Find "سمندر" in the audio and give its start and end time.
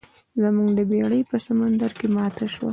1.45-1.91